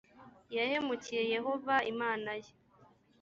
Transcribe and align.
yahemukiye 0.55 1.23
yehova 1.35 1.75
imana 1.91 2.31
ye 2.41 2.51